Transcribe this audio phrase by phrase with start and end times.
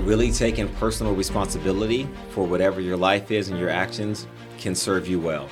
[0.00, 4.26] Really taking personal responsibility for whatever your life is and your actions
[4.58, 5.48] can serve you well.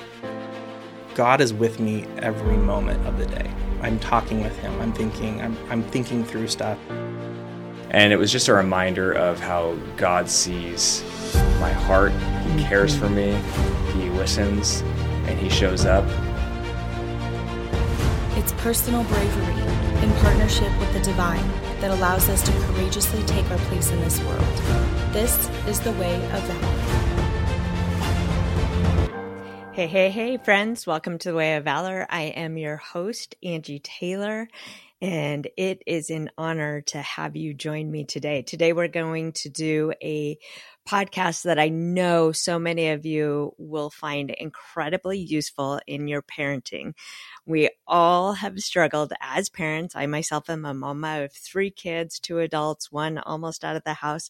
[1.15, 3.51] God is with me every moment of the day.
[3.81, 4.79] I'm talking with him.
[4.81, 6.77] I'm thinking I'm, I'm thinking through stuff.
[7.89, 11.03] And it was just a reminder of how God sees
[11.59, 12.11] my heart.
[12.11, 13.39] He cares for me.
[13.93, 14.81] He listens
[15.27, 16.05] and he shows up.
[18.37, 21.49] It's personal bravery in partnership with the divine
[21.85, 24.41] that allows us to courageously take our place in this world.
[25.13, 26.91] This is the way of valor.
[29.71, 30.87] Hey, hey, hey, friends.
[30.87, 32.07] Welcome to the Way of Valor.
[32.09, 34.47] I am your host, Angie Taylor,
[34.99, 38.41] and it is an honor to have you join me today.
[38.41, 40.39] Today, we're going to do a
[40.87, 46.93] podcast that I know so many of you will find incredibly useful in your parenting.
[47.45, 49.95] We all have struggled as parents.
[49.95, 53.93] I myself am a mama of three kids, two adults, one almost out of the
[53.93, 54.29] house.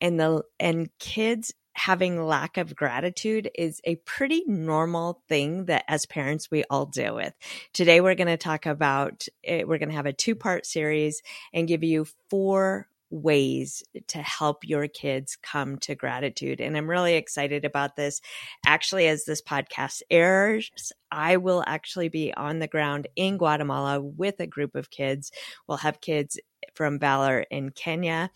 [0.00, 6.04] And the and kids having lack of gratitude is a pretty normal thing that as
[6.04, 7.32] parents we all deal with.
[7.72, 11.22] Today we're going to talk about eh, we're going to have a two-part series
[11.52, 16.60] and give you four ways to help your kids come to gratitude.
[16.60, 18.20] And I'm really excited about this.
[18.64, 20.70] Actually, as this podcast airs,
[21.10, 25.32] I will actually be on the ground in Guatemala with a group of kids.
[25.66, 26.38] We'll have kids
[26.74, 28.30] from Valor in Kenya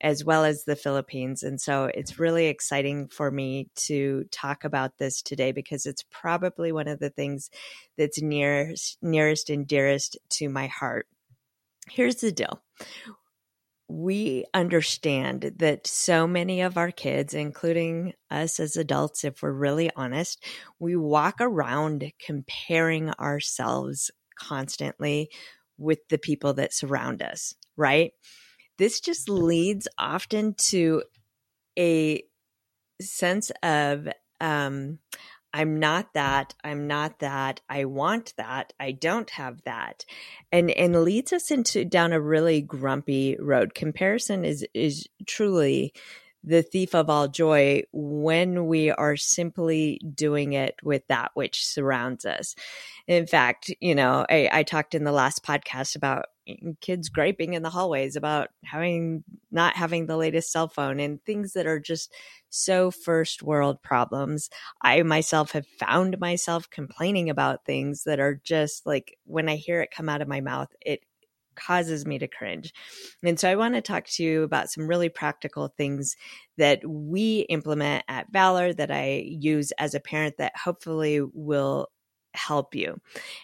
[0.00, 1.42] as well as the Philippines.
[1.42, 6.72] And so it's really exciting for me to talk about this today because it's probably
[6.72, 7.50] one of the things
[7.98, 11.06] that's nearest, nearest and dearest to my heart.
[11.88, 12.62] Here's the deal
[13.90, 19.90] we understand that so many of our kids, including us as adults, if we're really
[19.96, 20.44] honest,
[20.78, 25.28] we walk around comparing ourselves constantly
[25.76, 28.12] with the people that surround us, right?
[28.78, 31.02] This just leads often to
[31.76, 32.22] a
[33.00, 34.08] sense of
[34.40, 34.98] um,
[35.52, 40.04] I'm not that, I'm not that, I want that, I don't have that.
[40.52, 43.74] And and leads us into down a really grumpy road.
[43.74, 45.92] Comparison is is truly
[46.42, 52.24] the thief of all joy when we are simply doing it with that which surrounds
[52.24, 52.54] us.
[53.06, 57.54] In fact, you know, I, I talked in the last podcast about eh, kids griping
[57.54, 61.80] in the hallways about having not having the latest cell phone and things that are
[61.80, 62.14] just
[62.48, 64.48] so first world problems.
[64.80, 69.82] I myself have found myself complaining about things that are just like when I hear
[69.82, 71.00] it come out of my mouth, it
[71.60, 72.72] causes me to cringe.
[73.22, 76.16] And so I want to talk to you about some really practical things
[76.58, 81.88] that we implement at Valor that I use as a parent that hopefully will
[82.34, 83.00] help you.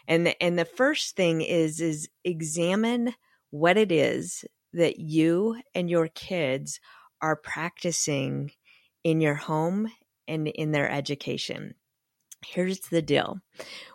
[0.06, 3.14] And the, and the first thing is is examine
[3.50, 6.80] what it is that you and your kids
[7.20, 8.50] are practicing
[9.02, 9.90] in your home
[10.28, 11.74] and in their education
[12.44, 13.40] here's the deal.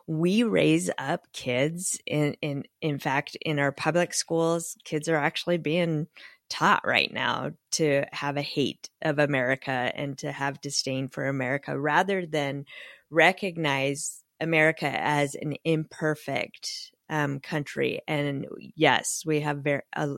[0.07, 5.57] We raise up kids in in in fact in our public schools kids are actually
[5.57, 6.07] being
[6.50, 11.79] taught right now to have a hate of america and to have disdain for america
[11.79, 12.66] rather than
[13.09, 18.02] recognize america as an imperfect um, country.
[18.08, 20.16] And yes we have very, a,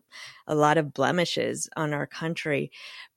[0.47, 2.71] a lot of blemishes on our country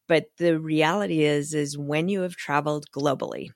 [0.09, 3.51] but the reality is is when you have traveled globally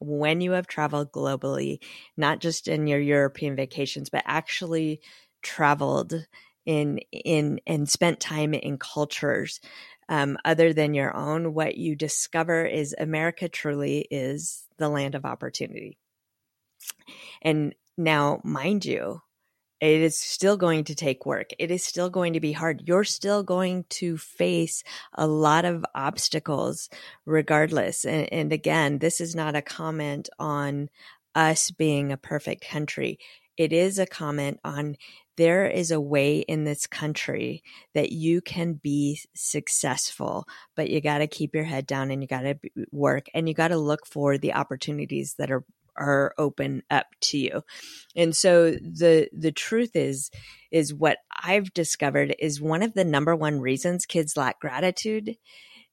[0.00, 1.78] when you have traveled globally,
[2.16, 5.00] not just in your European vacations, but actually
[5.42, 6.26] traveled
[6.66, 9.60] in in and spent time in cultures
[10.08, 15.24] um, other than your own, what you discover is America truly is the land of
[15.24, 15.98] opportunity.
[17.42, 19.20] And now, mind you,
[19.80, 21.50] it is still going to take work.
[21.58, 22.82] It is still going to be hard.
[22.86, 24.82] You're still going to face
[25.14, 26.88] a lot of obstacles
[27.26, 28.04] regardless.
[28.04, 30.90] And, and, again, this is not a comment on
[31.34, 33.18] us being a perfect country.
[33.56, 34.96] It is a comment on
[35.36, 37.62] there is a way in this country
[37.94, 42.26] that you can be successful, but you got to keep your head down and you
[42.26, 42.58] got to
[42.90, 45.64] work and you got to look for the opportunities that are
[45.98, 47.62] are open up to you.
[48.16, 50.30] And so the the truth is
[50.70, 55.36] is what I've discovered is one of the number one reasons kids lack gratitude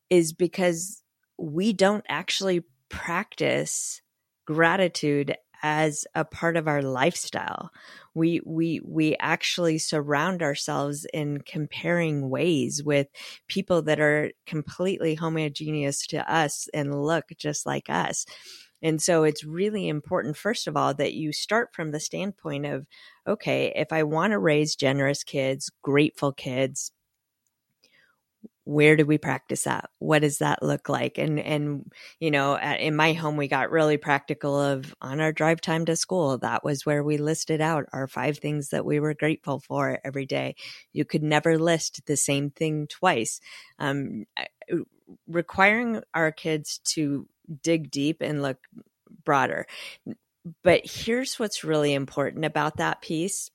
[0.09, 1.01] is because
[1.37, 4.01] we don't actually practice
[4.45, 7.71] gratitude as a part of our lifestyle.
[8.13, 13.07] We we we actually surround ourselves in comparing ways with
[13.47, 18.25] people that are completely homogeneous to us and look just like us.
[18.81, 22.85] And so it's really important, first of all, that you start from the standpoint of
[23.27, 26.91] okay, if I want to raise generous kids, grateful kids,
[28.65, 29.91] where do we practice that?
[29.99, 31.19] What does that look like?
[31.19, 35.61] And and you know in my home we got really practical of on our drive
[35.61, 39.13] time to school that was where we listed out our five things that we were
[39.13, 40.55] grateful for every day.
[40.93, 43.39] You could never list the same thing twice.
[43.77, 44.25] Um,
[45.27, 47.27] requiring our kids to
[47.61, 48.57] dig deep and look
[49.23, 49.65] broader
[50.63, 53.49] but here's what's really important about that piece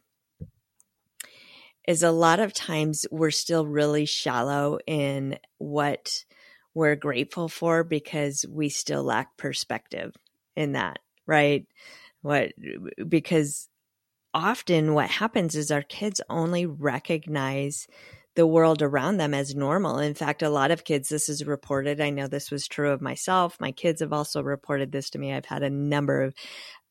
[1.86, 6.24] is a lot of times we're still really shallow in what
[6.74, 10.14] we're grateful for because we still lack perspective
[10.56, 11.66] in that, right?
[12.22, 12.52] What
[13.08, 13.68] because
[14.32, 17.88] often what happens is our kids only recognize
[18.40, 19.98] the world around them as normal.
[19.98, 22.00] In fact, a lot of kids, this is reported.
[22.00, 23.60] I know this was true of myself.
[23.60, 25.30] My kids have also reported this to me.
[25.30, 26.34] I've had a number of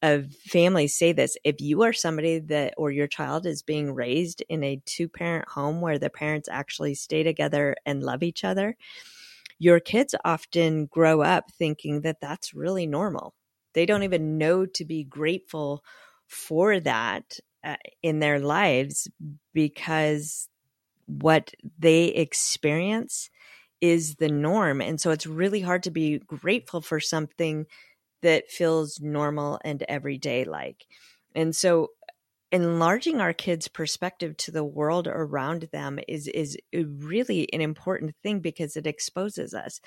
[0.03, 4.43] of families say this if you are somebody that or your child is being raised
[4.47, 8.77] in a two parent home where the parents actually stay together and love each other
[9.57, 13.33] your kids often grow up thinking that that's really normal
[13.73, 15.83] they don't even know to be grateful
[16.27, 19.09] for that uh, in their lives
[19.53, 20.47] because
[21.09, 23.29] what they experience
[23.81, 27.65] is the norm and so it's really hard to be grateful for something
[28.21, 30.85] that feels normal and everyday like.
[31.35, 31.89] And so
[32.51, 38.39] enlarging our kids' perspective to the world around them is is really an important thing
[38.39, 39.79] because it exposes us.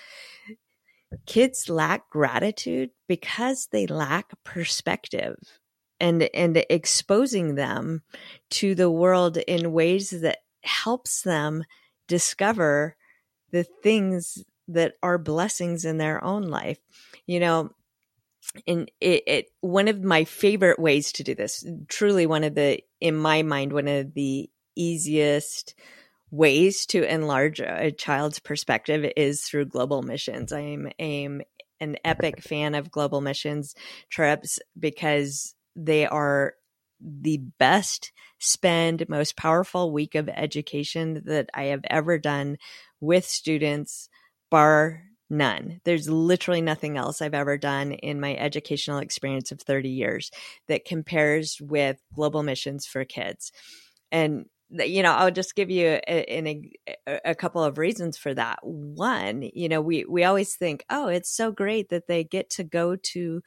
[1.26, 5.36] Kids lack gratitude because they lack perspective.
[6.00, 8.02] And and exposing them
[8.50, 11.64] to the world in ways that helps them
[12.09, 12.97] discover
[13.50, 16.79] the things that are blessings in their own life.
[17.26, 17.70] You know,
[18.67, 22.81] and it, it, one of my favorite ways to do this truly one of the
[23.00, 25.75] in my mind one of the easiest
[26.31, 31.43] ways to enlarge a child's perspective is through global missions i'm, I'm
[31.81, 33.75] an epic fan of global missions
[34.11, 36.55] trips because they are
[37.02, 42.56] the best spend most powerful week of education that i have ever done
[43.00, 44.08] with students
[44.50, 45.02] bar
[45.32, 45.81] None.
[45.84, 50.31] There's literally nothing else I've ever done in my educational experience of 30 years
[50.69, 53.50] that compares with global missions for kids.
[54.12, 56.70] And you know, I'll just give you a,
[57.06, 58.58] a, a, couple of reasons for that.
[58.62, 62.64] One, you know, we we always think, oh, it's so great that they get to
[62.64, 63.43] go to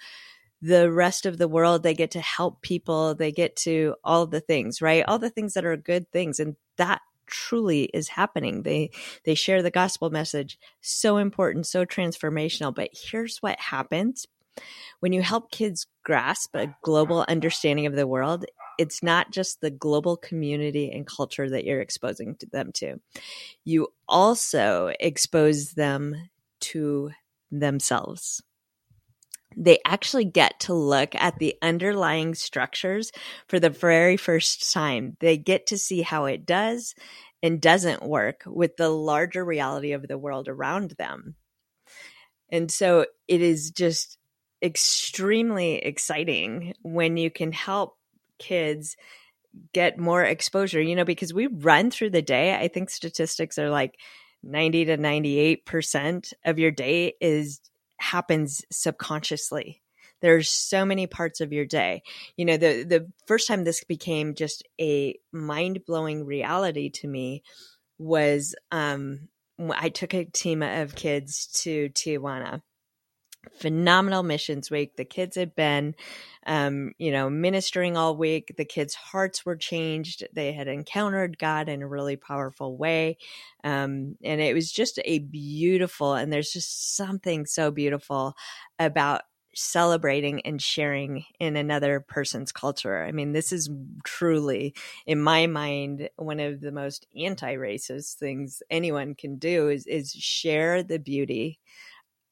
[0.62, 4.40] the rest of the world, they get to help people, they get to all the
[4.40, 5.04] things, right?
[5.08, 8.64] All the things that are good things, and that truly is happening.
[8.64, 8.92] They
[9.26, 10.60] they share the gospel message.
[10.82, 12.74] So important, so transformational.
[12.74, 14.28] But here's what happens
[15.00, 18.46] when you help kids grasp a global understanding of the world,
[18.78, 23.00] it's not just the global community and culture that you're exposing them to.
[23.64, 26.30] You also expose them
[26.62, 27.12] to
[27.52, 28.42] themselves
[29.56, 33.12] they actually get to look at the underlying structures
[33.48, 35.18] for the very first time.
[35.20, 36.96] They get to see how it does
[37.42, 41.36] and doesn't work with the larger reality of the world around them.
[42.50, 44.18] And so it is just
[44.62, 47.98] extremely exciting when you can help
[48.40, 48.96] kids
[49.74, 52.56] get more exposure, you know, because we run through the day.
[52.56, 54.00] I think statistics are like
[54.44, 57.62] 90 to 98% of your day is
[57.98, 59.82] happens subconsciously.
[60.22, 62.04] There's so many parts of your day.
[62.38, 67.44] You know the the first time this became just a mind-blowing reality to me
[67.98, 69.30] was um
[69.72, 72.62] i took a team of kids to tijuana
[73.54, 74.96] phenomenal missions week.
[74.96, 75.96] The kids had been,
[76.46, 78.54] um, you know, ministering all week.
[78.58, 80.28] The kids' hearts were changed.
[80.34, 83.18] They had encountered God in a really powerful way.
[83.64, 88.36] Um, and it was just a beautiful, and there's just something so beautiful
[88.80, 89.22] about
[89.58, 93.04] celebrating and sharing in another person's culture.
[93.04, 93.70] I mean, this is
[94.04, 94.76] truly,
[95.06, 100.84] in my mind, one of the most anti-racist things anyone can do is is share
[100.84, 101.60] the beauty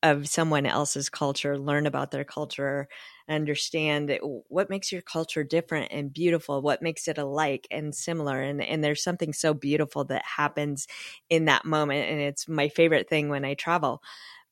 [0.04, 2.90] of someone else's culture, learn about their culture,
[3.30, 4.20] understand
[4.50, 8.42] what makes your culture different and beautiful, what makes it alike and similar.
[8.42, 10.88] And, and there's something so beautiful that happens
[11.30, 12.10] in that moment.
[12.10, 14.02] And it's my favorite thing when I travel.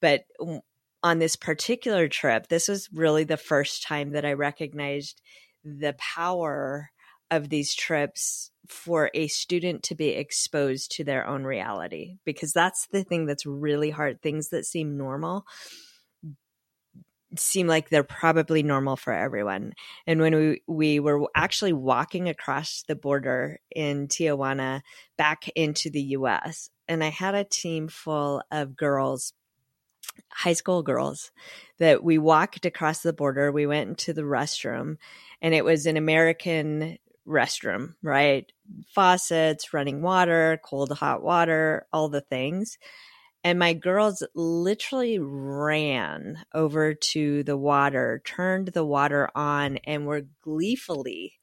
[0.02, 0.24] But
[1.04, 5.22] on this particular trip, this was really the first time that I recognized
[5.64, 6.92] the power
[7.30, 12.88] of these trips for a student to be exposed to their own reality because that's
[12.88, 15.46] the thing that's really hard things that seem normal
[17.38, 19.74] seem like they're probably normal for everyone.
[20.06, 24.82] And when we, we were actually walking across the border in Tijuana
[25.18, 29.34] back into the US, and I had a team full of girls,
[30.30, 31.32] high school girls,
[31.80, 33.52] that we walked across the border.
[33.52, 34.98] We went into the restroom,
[35.42, 36.98] and it was an American
[37.28, 38.52] restroom, right?
[38.94, 42.78] Faucets, running water, cold, hot water, all the things.
[43.44, 50.28] And my girls literally ran over to the water, turned the water on, and were
[50.44, 51.34] gleefully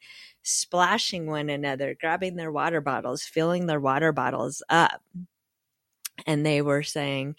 [0.42, 5.02] splashing one another, grabbing their water bottles, filling their water bottles up.
[6.26, 7.34] And they were saying,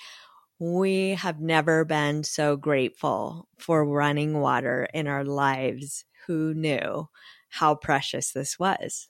[0.60, 6.05] We have never been so grateful for running water in our lives.
[6.27, 7.10] Who knew
[7.49, 9.09] how precious this was?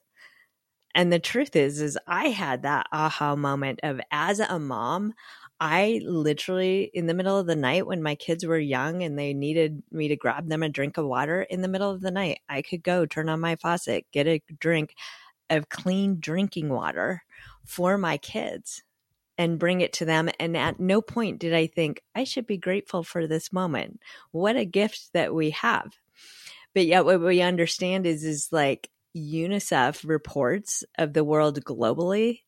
[0.95, 5.13] And the truth is, is I had that aha moment of as a mom,
[5.59, 9.33] I literally, in the middle of the night when my kids were young and they
[9.33, 12.39] needed me to grab them a drink of water in the middle of the night,
[12.49, 14.95] I could go turn on my faucet, get a drink
[15.49, 17.23] of clean drinking water
[17.65, 18.83] for my kids
[19.37, 20.29] and bring it to them.
[20.39, 23.99] And at no point did I think, I should be grateful for this moment.
[24.31, 25.93] What a gift that we have.
[26.73, 32.41] But yet, what we understand is, is like UNICEF reports of the world globally,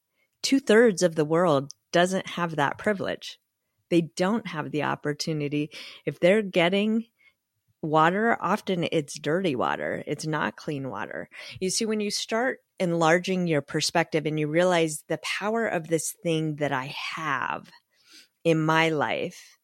[0.44, 3.38] two thirds of the world doesn't have that privilege.
[3.90, 5.72] They don't have the opportunity.
[6.06, 7.06] If they're getting
[7.82, 11.30] water, often it's dirty water, it's not clean water.
[11.60, 16.16] You see, when you start enlarging your perspective and you realize the power of this
[16.24, 17.70] thing that I have
[18.44, 19.58] in my life,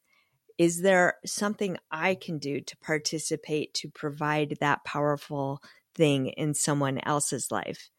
[0.58, 5.62] is there something I can do to participate to provide that powerful
[5.94, 7.90] thing in someone else's life?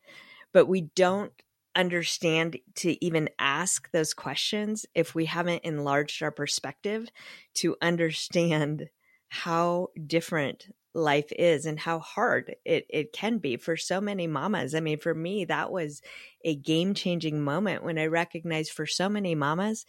[0.52, 1.32] But we don't
[1.76, 7.10] understand to even ask those questions if we haven't enlarged our perspective
[7.54, 8.90] to understand
[9.30, 14.74] how different life is and how hard it, it can be for so many mamas.
[14.74, 16.02] I mean, for me, that was
[16.44, 19.86] a game changing moment when I recognized for so many mamas,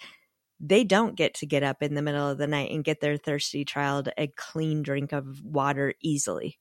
[0.61, 3.17] they don't get to get up in the middle of the night and get their
[3.17, 6.59] thirsty child a clean drink of water easily.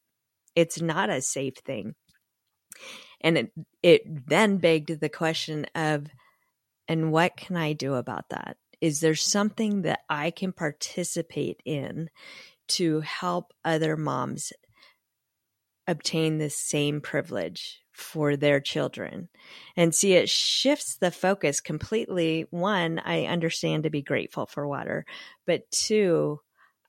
[0.56, 1.96] It's not a safe thing.
[3.22, 3.52] And it,
[3.84, 6.08] it then begged the question of,
[6.88, 8.58] and what can I do about that?
[8.80, 12.10] Is there something that I can participate in
[12.70, 14.54] to help other moms
[15.88, 19.30] obtain the same privilege for their children?
[19.76, 22.46] And see, it shifts the focus completely.
[22.50, 25.06] One, I understand to be grateful for water,
[25.46, 26.40] but two,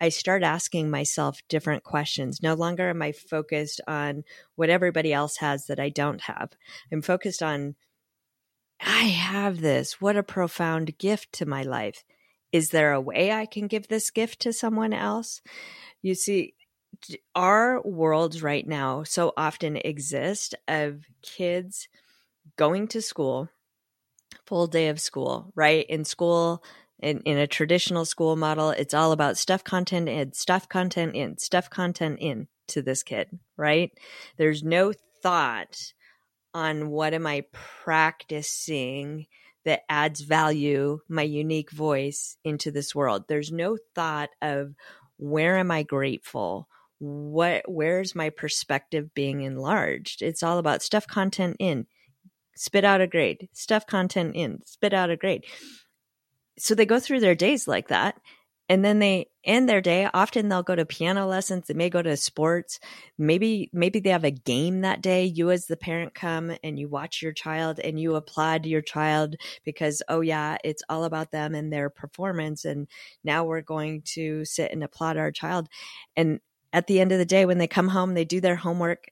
[0.01, 2.43] I start asking myself different questions.
[2.43, 4.25] No longer am I focused on
[4.57, 6.53] what everybody else has that I don't have.
[6.91, 7.75] I'm focused on,
[8.81, 10.01] I have this.
[10.01, 12.03] What a profound gift to my life.
[12.51, 15.43] Is there a way I can give this gift to someone else?
[16.01, 16.55] You see,
[17.35, 21.89] our worlds right now so often exist of kids
[22.57, 23.49] going to school,
[24.47, 25.87] full day of school, right?
[25.89, 26.63] In school,
[27.01, 31.39] in, in a traditional school model, it's all about stuff content in, stuff content in,
[31.39, 33.91] stuff content in to this kid, right?
[34.37, 34.93] There's no
[35.23, 35.93] thought
[36.55, 39.27] on what am I practicing
[39.65, 43.25] that adds value, my unique voice into this world.
[43.29, 44.75] There's no thought of
[45.19, 46.69] where am I grateful?
[47.01, 50.23] What where's my perspective being enlarged?
[50.23, 51.87] It's all about stuff content in,
[52.55, 55.45] spit out a grade, stuff content in, spit out a grade.
[56.59, 58.21] So they go through their days like that
[58.71, 60.09] and then they end their day.
[60.15, 61.67] Often they'll go to piano lessons.
[61.67, 62.79] They may go to sports.
[63.19, 65.25] Maybe maybe they have a game that day.
[65.25, 69.35] You as the parent come and you watch your child and you applaud your child
[69.65, 72.65] because oh yeah it's all about them and their performance.
[72.65, 72.87] And
[73.25, 75.67] now we're going to sit and applaud our child.
[76.15, 76.39] And
[76.73, 79.09] at the end of the day when they come home they do their homework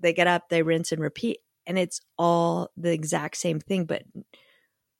[0.00, 4.02] they get up they rinse and repeat and it's all the exact same thing but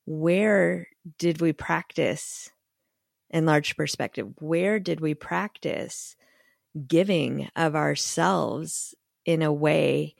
[0.06, 0.88] where
[1.18, 2.50] did we practice
[3.34, 4.28] enlarged perspective?
[4.40, 6.16] Where did we practice
[6.86, 10.14] giving of ourselves in a way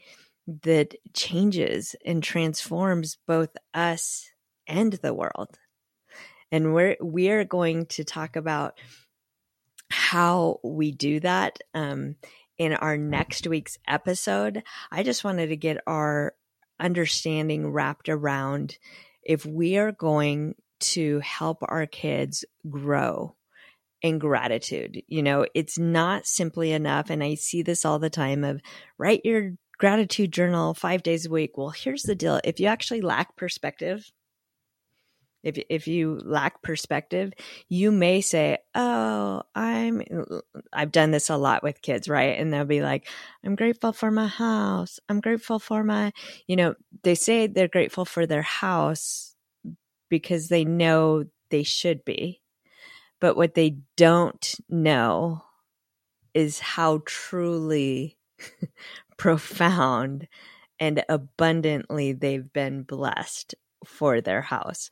[0.63, 4.31] that changes and transforms both us
[4.67, 5.59] and the world?
[6.51, 8.79] And we're we're going to talk about
[10.05, 12.17] how we do that um,
[12.59, 14.63] in our next week's episode.
[14.93, 16.35] I just wanted to get our
[16.79, 18.77] understanding wrapped around
[19.23, 23.35] if we are going to help our kids grow
[24.03, 27.09] in gratitude, you know, it's not simply enough.
[27.09, 28.61] And I see this all the time of
[28.99, 31.57] write your gratitude journal five days a week.
[31.57, 32.39] Well, here's the deal.
[32.45, 34.13] If you actually lack perspective,
[35.45, 37.33] if if you lack perspective,
[37.69, 40.03] you may say, "Oh, I'm
[40.73, 43.07] I've done this a lot with kids, right?" And they'll be like,
[43.45, 44.99] "I'm grateful for my house.
[45.09, 46.13] I'm grateful for my,
[46.49, 49.37] you know, they say they're grateful for their house
[50.09, 52.41] because they know they should be.
[53.21, 55.45] But what they don't know
[56.35, 58.19] is how truly
[59.17, 60.29] profound
[60.81, 64.91] and abundantly they've been blessed for their house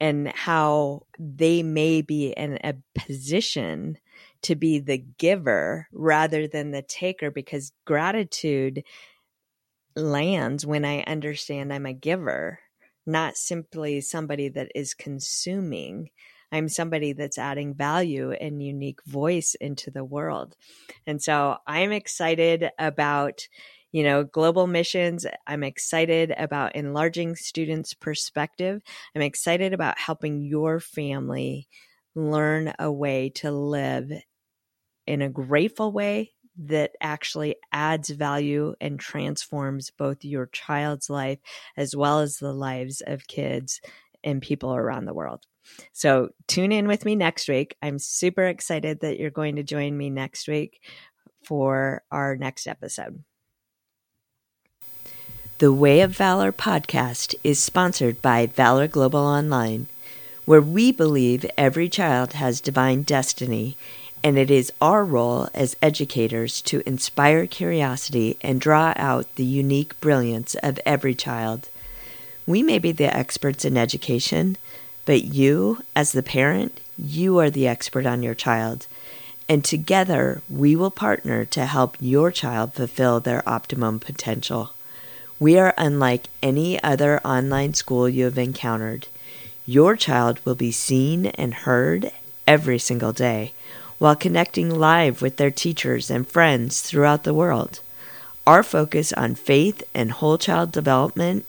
[0.00, 3.98] and how they may be in a position
[4.42, 8.84] to be the giver rather than the taker because gratitude
[9.96, 12.58] lands when I understand I'm a giver,
[13.06, 16.10] not simply somebody that is consuming.
[16.52, 20.56] I'm somebody that's adding value and unique voice into the world.
[21.06, 23.48] And so I'm excited about
[23.94, 25.24] you know, global missions.
[25.46, 28.82] I'm excited about enlarging students' perspective.
[29.14, 31.68] I'm excited about helping your family
[32.16, 34.10] learn a way to live
[35.06, 36.32] in a grateful way
[36.64, 41.38] that actually adds value and transforms both your child's life
[41.76, 43.80] as well as the lives of kids
[44.24, 45.44] and people around the world.
[45.92, 47.76] So tune in with me next week.
[47.80, 50.80] I'm super excited that you're going to join me next week
[51.44, 53.22] for our next episode.
[55.64, 59.86] The Way of Valor podcast is sponsored by Valor Global Online,
[60.44, 63.78] where we believe every child has divine destiny,
[64.22, 69.98] and it is our role as educators to inspire curiosity and draw out the unique
[70.02, 71.70] brilliance of every child.
[72.46, 74.58] We may be the experts in education,
[75.06, 78.86] but you, as the parent, you are the expert on your child.
[79.48, 84.72] And together, we will partner to help your child fulfill their optimum potential.
[85.40, 89.08] We are unlike any other online school you have encountered.
[89.66, 92.12] Your child will be seen and heard
[92.46, 93.52] every single day
[93.98, 97.80] while connecting live with their teachers and friends throughout the world.
[98.46, 101.46] Our focus on faith and whole child development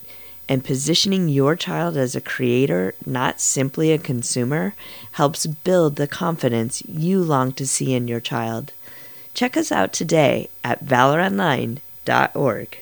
[0.47, 4.73] and positioning your child as a creator, not simply a consumer,
[5.13, 8.71] helps build the confidence you long to see in your child.
[9.33, 12.77] Check us out today at valoronline.org.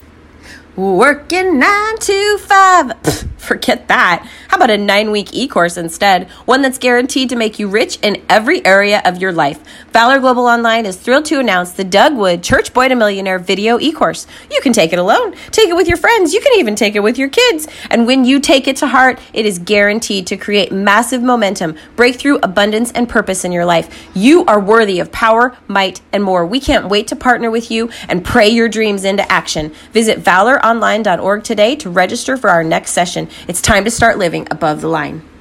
[0.75, 2.87] Working nine to five.
[3.03, 4.27] Pfft, forget that.
[4.53, 6.29] How about a nine week e course instead?
[6.45, 9.59] One that's guaranteed to make you rich in every area of your life.
[9.91, 13.79] Valor Global Online is thrilled to announce the Doug Wood Church Boy to Millionaire video
[13.79, 14.27] e course.
[14.51, 16.99] You can take it alone, take it with your friends, you can even take it
[16.99, 17.67] with your kids.
[17.89, 22.37] And when you take it to heart, it is guaranteed to create massive momentum, breakthrough,
[22.43, 24.07] abundance, and purpose in your life.
[24.13, 26.45] You are worthy of power, might, and more.
[26.45, 29.73] We can't wait to partner with you and pray your dreams into action.
[29.93, 33.27] Visit Valor valoronline.org today to register for our next session.
[33.47, 35.32] It's time to start living above the line.